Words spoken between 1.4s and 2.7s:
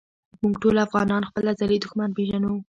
ازلي دښمن پېژنو